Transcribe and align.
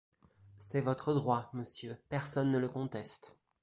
C’est 0.57 0.81
votre 0.81 1.13
droit, 1.13 1.51
monsieur, 1.53 1.95
personne 2.09 2.49
ne 2.49 2.57
le 2.57 2.67
conteste. 2.67 3.37